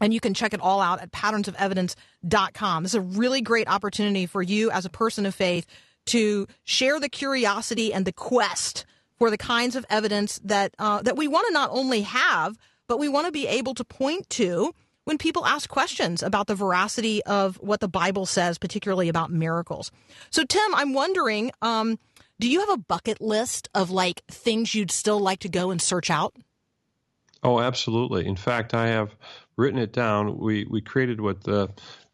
[0.01, 2.83] And you can check it all out at patternsofevidence.com.
[2.83, 5.67] This is a really great opportunity for you as a person of faith
[6.07, 8.87] to share the curiosity and the quest
[9.19, 12.59] for the kinds of evidence that uh, that we want to not only have,
[12.89, 16.55] but we want to be able to point to when people ask questions about the
[16.55, 19.93] veracity of what the Bible says, particularly about miracles.
[20.31, 21.99] So, Tim, I'm wondering, um,
[22.41, 25.81] do you have a bucket list of like things you'd still like to go and
[25.81, 26.35] search out?
[27.43, 28.27] Oh, absolutely.
[28.27, 29.15] In fact, I have
[29.57, 30.39] written it down.
[30.39, 31.69] We we created what the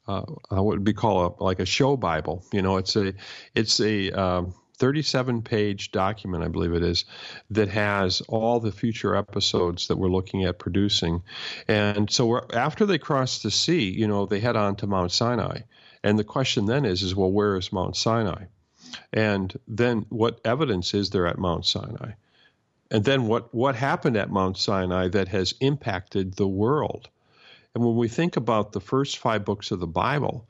[0.09, 2.45] uh, uh, what would be called a, like a show Bible.
[2.53, 3.15] You know, it's a
[3.55, 7.05] it's a um, 37 page document, I believe it is,
[7.51, 11.23] that has all the future episodes that we're looking at producing.
[11.69, 15.61] And so after they cross the sea, you know, they head on to Mount Sinai.
[16.03, 18.47] And the question then is, is well, where is Mount Sinai?
[19.13, 22.13] And then what evidence is there at Mount Sinai?
[22.91, 27.09] And then what, what happened at Mount Sinai that has impacted the world?
[27.75, 30.49] And when we think about the first five books of the Bible,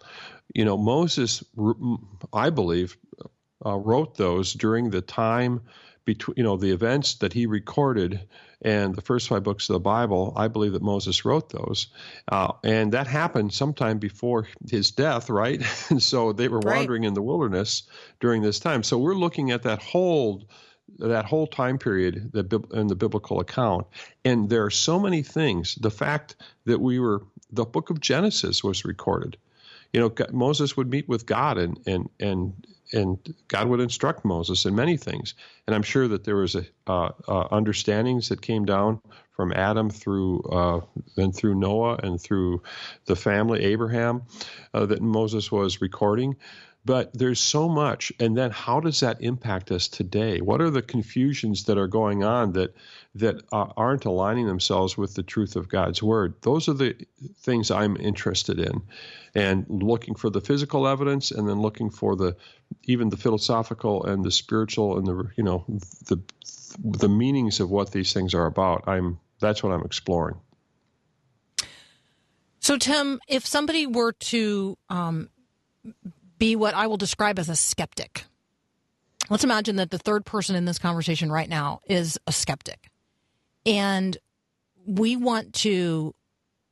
[0.55, 1.44] you know, Moses,
[2.33, 2.96] I believe,
[3.64, 5.61] uh, wrote those during the time
[6.05, 8.20] between, you know, the events that he recorded
[8.62, 10.33] and the first five books of the Bible.
[10.37, 11.88] I believe that Moses wrote those.
[12.29, 15.62] Uh, and that happened sometime before his death, right?
[15.90, 16.77] and so they were Right.
[16.77, 17.85] wandering in the wilderness
[18.20, 18.83] during this time.
[18.83, 20.44] So we're looking at that whole
[20.99, 23.87] that whole time period that in the biblical account
[24.25, 28.64] and there are so many things the fact that we were the book of genesis
[28.64, 29.37] was recorded
[29.92, 34.64] you know moses would meet with god and and and and god would instruct moses
[34.64, 35.35] in many things.
[35.66, 39.00] And i'm sure that there was a uh, uh, understandings that came down
[39.33, 40.81] from adam through uh,
[41.17, 42.62] and through noah and through
[43.06, 44.23] the family abraham
[44.75, 46.37] uh, that moses was recording.
[46.83, 48.10] But there's so much.
[48.19, 50.40] And then how does that impact us today?
[50.40, 52.75] What are the confusions that are going on that
[53.17, 56.35] that uh, aren't aligning themselves with the truth of god's word?
[56.40, 56.96] Those are the
[57.37, 58.81] things i'm interested in
[59.35, 62.37] and looking for the physical evidence and then looking for the
[62.85, 65.64] even the philosophical and the spiritual and the you know
[66.06, 66.20] the
[66.85, 70.37] the meanings of what these things are about i'm that's what i'm exploring
[72.60, 75.31] So, Tim, if somebody were to um,
[76.38, 78.24] be what I will describe as a skeptic,
[79.31, 82.90] let's imagine that the third person in this conversation right now is a skeptic.
[83.64, 84.16] And
[84.87, 86.14] we want to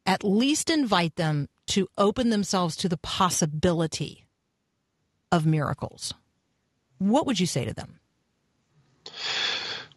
[0.06, 4.26] at least invite them to open themselves to the possibility
[5.30, 6.14] of miracles.
[6.98, 8.00] What would you say to them?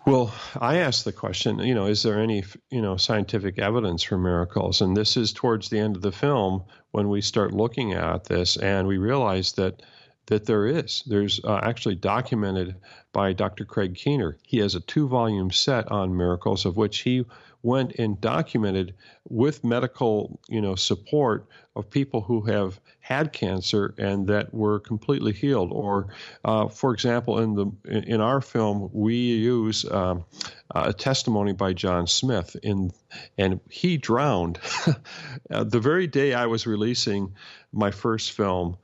[0.06, 4.18] Well, I asked the question, you know, is there any, you know, scientific evidence for
[4.18, 4.82] miracles?
[4.82, 8.58] And this is towards the end of the film when we start looking at this
[8.58, 9.84] and we realize that
[10.28, 11.04] that there is.
[11.08, 12.76] There's uh, actually documented
[13.12, 13.66] by Dr.
[13.66, 14.38] Craig Keener.
[14.44, 17.26] He has a two-volume set on miracles of which he
[17.64, 18.94] went and documented
[19.30, 25.32] with medical, you know, support of people who have had cancer and that were completely
[25.32, 25.72] healed.
[25.72, 26.14] Or,
[26.44, 27.72] uh, for example, in the
[28.08, 30.26] in our film, we use um,
[30.70, 32.92] a testimony by John Smith in,
[33.38, 34.60] and he drowned
[35.50, 37.36] Uh, the very day I was releasing
[37.74, 38.78] my first film.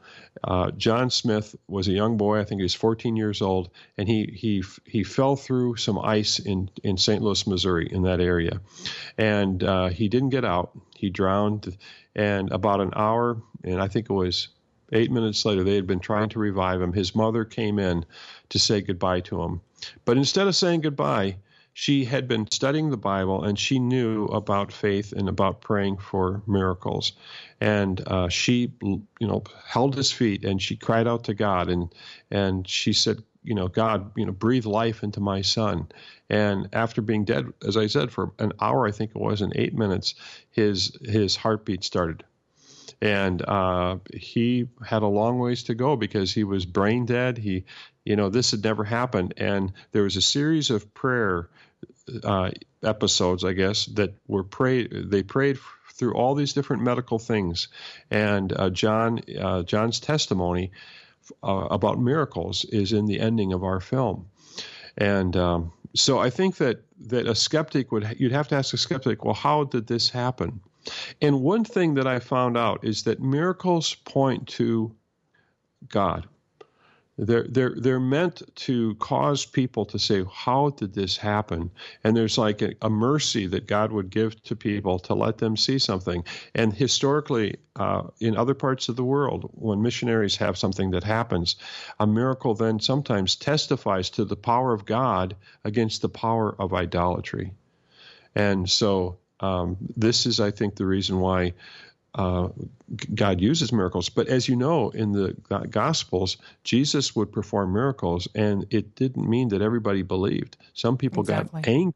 [0.44, 2.40] Uh, John Smith was a young boy.
[2.40, 6.40] I think he was 14 years old, and he he he fell through some ice
[6.40, 7.22] in in St.
[7.22, 8.62] Louis, Missouri, in that area,
[9.18, 10.78] and uh, he didn't get out.
[10.96, 11.78] He drowned,
[12.18, 14.50] and about an hour, and I think it was
[14.92, 16.92] eight minutes later, they had been trying to revive him.
[16.92, 18.06] His mother came in
[18.50, 19.62] to say goodbye to him,
[20.04, 21.38] but instead of saying goodbye,
[21.74, 26.42] she had been studying the Bible and she knew about faith and about praying for
[26.48, 27.12] miracles.
[27.62, 31.94] And uh, she, you know, held his feet and she cried out to God and
[32.32, 35.88] and she said, you know, God, you know, breathe life into my son.
[36.30, 39.54] And after being dead, as I said, for an hour, I think it was, in
[39.56, 40.16] eight minutes,
[40.52, 42.24] his his heartbeat started
[43.02, 47.38] and uh, he had a long ways to go because he was brain dead.
[47.38, 47.66] He,
[48.04, 51.50] you know, this had never happened, and there was a series of prayer
[52.24, 52.52] uh,
[52.84, 55.12] episodes, I guess, that were prayed.
[55.12, 55.60] They prayed
[55.94, 57.68] through all these different medical things,
[58.10, 60.72] and uh, John uh, John's testimony
[61.44, 64.28] uh, about miracles is in the ending of our film,
[64.98, 65.36] and.
[65.36, 69.26] Um, so I think that, that a skeptic would you'd have to ask a skeptic,
[69.26, 70.60] well, how did this happen?
[71.22, 74.96] And one thing that I found out is that miracles point to
[75.90, 76.28] God.
[77.18, 81.72] They're, they're, they're meant to cause people to say, How did this happen?
[82.04, 85.58] And there's like a, a mercy that God would give to people to let them
[85.58, 86.24] see something.
[86.54, 91.56] And historically, uh, in other parts of the world, when missionaries have something that happens,
[92.00, 97.52] a miracle then sometimes testifies to the power of God against the power of idolatry.
[98.36, 101.54] And so um, this is, I think, the reason why
[102.18, 102.50] uh,
[103.14, 104.10] God uses miracles.
[104.10, 105.36] But as you know, in the
[105.70, 110.58] Gospels, Jesus would perform miracles, and it didn't mean that everybody believed.
[110.74, 111.62] Some people Exactly.
[111.62, 111.94] got angry,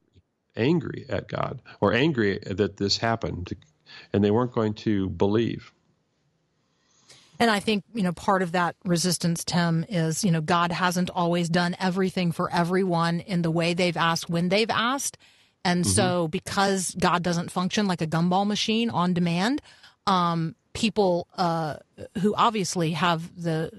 [0.55, 3.51] angry at God, or angry that this happened,
[4.13, 5.71] and they weren't going to believe.
[7.39, 11.09] And I think, you know, part of that resistance, Tim, is, you know, God hasn't
[11.09, 15.17] always done everything for everyone in the way they've asked when they've asked.
[15.65, 19.61] And so because God doesn't function like a gumball machine on demand,
[20.11, 21.75] um, people uh,
[22.21, 23.71] who obviously have the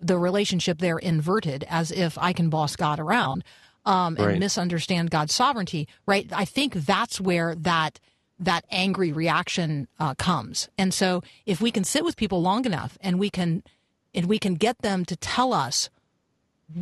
[0.00, 3.44] the relationship there inverted as if I can boss God around
[3.84, 4.38] um, and Right.
[4.38, 6.26] misunderstand God's sovereignty, right?
[6.32, 8.00] I think that's where that
[8.38, 10.68] that angry reaction uh, comes.
[10.76, 13.62] And so if we can sit with people long enough and we can
[14.14, 15.88] and we can get them to tell us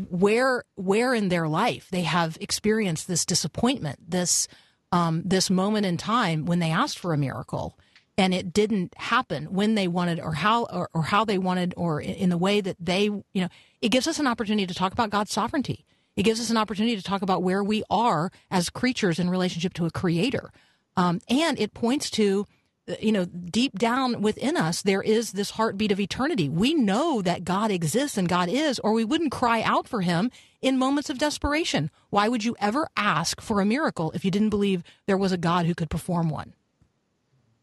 [0.09, 4.49] where where in their life they have experienced this disappointment, this
[4.93, 7.77] um, this moment in time when they asked for a miracle
[8.21, 12.03] and it didn't happen when they wanted or how or, or how they wanted or
[12.03, 13.49] in the way that they you know
[13.81, 15.87] it gives us an opportunity to talk about God's sovereignty.
[16.17, 19.73] It gives us an opportunity to talk about where we are as creatures in relationship
[19.75, 20.53] to a creator.
[20.97, 22.47] Um, and it points to
[22.89, 26.49] uh, you know, deep down within us, there is this heartbeat of eternity.
[26.51, 30.31] We know that God exists and God is, or we wouldn't cry out for him
[30.61, 31.91] in moments of desperation.
[32.11, 35.39] Why would you ever ask for a miracle if you didn't believe there was a
[35.39, 36.53] God who could perform one?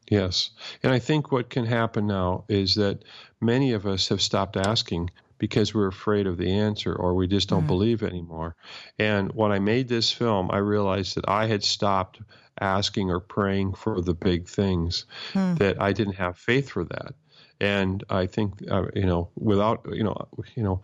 [0.10, 0.51] Yes.
[0.84, 3.03] And I think what can happen now is that
[3.41, 7.49] many of us have stopped asking because we're afraid of the answer or we just
[7.49, 8.55] don't believe anymore.
[8.97, 12.22] And when I made this film, I realized that I had stopped
[12.60, 15.05] asking or praying for the big things,
[15.36, 17.14] that I didn't have faith for that.
[17.60, 20.82] And I think, uh, you know, without, you know, you know,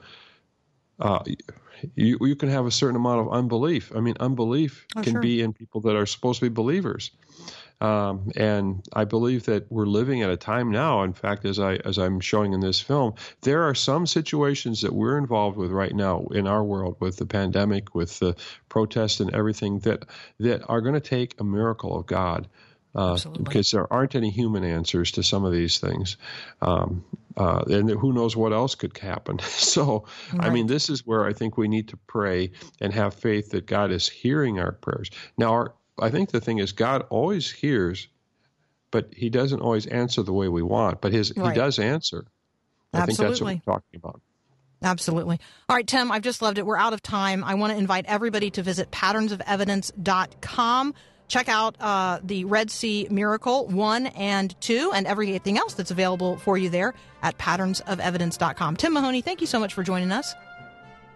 [1.00, 1.20] uh,
[1.96, 3.92] you you can have a certain amount of unbelief.
[3.96, 5.22] I mean, unbelief Oh, can sure.
[5.22, 7.12] be in people that are supposed to be believers.
[7.84, 11.04] Um, and I believe that we're living at a time now.
[11.04, 14.94] In fact, as I as I'm showing in this film, there are some situations that
[14.94, 18.38] we're involved with right now in our world, with the pandemic, with the
[18.70, 20.06] protests and everything, that
[20.40, 22.48] that are going to take a miracle of God.
[22.96, 26.16] Uh, because there aren't any human answers to some of these things,
[26.62, 27.04] um,
[27.36, 29.40] uh, and who knows what else could happen.
[29.44, 30.06] So,
[30.40, 33.66] I mean, this is where I think we need to pray and have faith that
[33.66, 35.10] God is hearing our prayers.
[35.40, 38.08] Now, our, I think the thing is, God always hears,
[38.92, 41.02] but He doesn't always answer the way we want.
[41.02, 41.54] But His Right.
[41.54, 42.26] He does answer.
[42.94, 43.02] Absolutely.
[43.02, 44.22] I think that's what we're talking about.
[44.84, 45.40] Absolutely.
[45.70, 46.66] All right, Tim, I've just loved it.
[46.66, 47.44] We're out of time.
[47.44, 50.94] I want to invite everybody to visit patternsofevidence.com.
[51.30, 56.38] Check out uh, the Red Sea Miracle 1 and 2 and everything else that's available
[56.38, 58.76] for you there at patternsofevidence.com.
[58.76, 60.36] Tim Mahoney, thank you so much for joining us.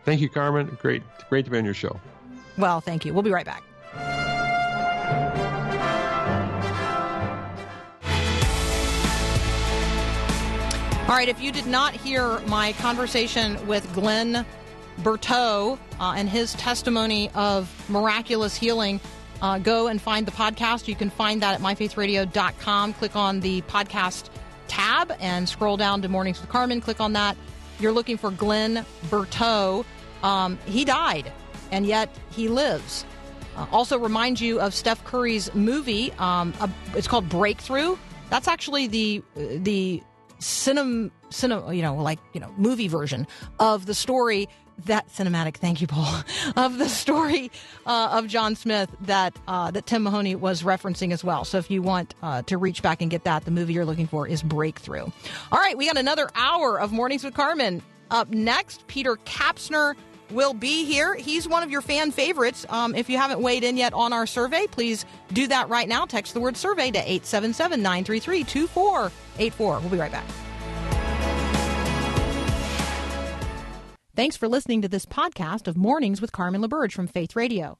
[0.05, 0.77] Thank you, Carmen.
[0.81, 1.99] Great, great to be on your show.
[2.57, 3.13] Well, thank you.
[3.13, 3.63] We'll be right back.
[11.07, 14.45] All right, if you did not hear my conversation with Glenn
[15.03, 18.99] Berteau uh, and his testimony of miraculous healing,
[19.41, 20.85] uh, go and find the podcast.
[20.85, 22.93] You can find that at myfaithradio.com.
[22.95, 24.29] Click on the podcast
[24.67, 26.81] tab and scroll down to Mornings with Carmen.
[26.81, 27.37] Click on that.
[27.79, 29.85] You're looking for Glenn Berteau.
[30.23, 31.31] Um, he died,
[31.71, 33.05] and yet he lives.
[33.55, 36.11] Uh, also, remind you of Steph Curry's movie.
[36.19, 36.53] Um,
[36.95, 37.95] it's called Breakthrough.
[38.29, 40.03] That's actually the the
[40.39, 43.27] cinem, cinem, you know, like you know, movie version
[43.59, 44.47] of the story
[44.85, 45.57] that cinematic.
[45.57, 46.23] Thank you, Paul.
[46.55, 47.51] Of the story
[47.85, 51.45] uh, of John Smith that uh, that Tim Mahoney was referencing as well.
[51.45, 54.07] So if you want uh, to reach back and get that, the movie you're looking
[54.07, 55.05] for is Breakthrough.
[55.51, 57.81] All right, we got another hour of Mornings with Carmen.
[58.09, 59.95] Up next, Peter Kapsner
[60.31, 61.15] will be here.
[61.15, 62.65] He's one of your fan favorites.
[62.69, 66.05] Um, if you haven't weighed in yet on our survey, please do that right now.
[66.05, 69.79] Text the word survey to 877 933 2484.
[69.79, 70.25] We'll be right back.
[74.15, 77.77] Thanks for listening to this podcast of Mornings with Carmen LaBerge from Faith Radio.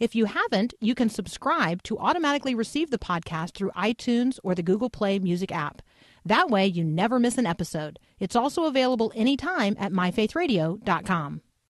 [0.00, 4.64] If you haven't, you can subscribe to automatically receive the podcast through iTunes or the
[4.64, 5.80] Google Play Music app.
[6.24, 8.00] That way, you never miss an episode.
[8.18, 11.40] It's also available anytime at myfaithradio.com.